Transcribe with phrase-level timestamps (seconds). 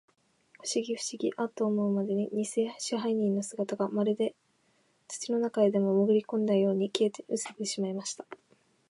[0.61, 4.33] ふしぎ、ふしぎ、アッと思うまに、にせ支配人の姿が、まるで
[5.07, 8.25] 土の中へでも、もぐりこんだように、消えうせてしまいました。